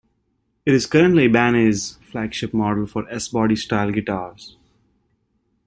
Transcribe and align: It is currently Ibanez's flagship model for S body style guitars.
It 0.65 0.73
is 0.73 0.87
currently 0.87 1.25
Ibanez's 1.25 1.97
flagship 2.01 2.55
model 2.55 2.87
for 2.87 3.07
S 3.11 3.27
body 3.27 3.55
style 3.55 3.91
guitars. 3.91 4.57